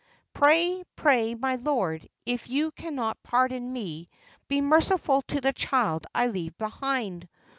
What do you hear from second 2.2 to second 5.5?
if you cannot pardon me, be merciful to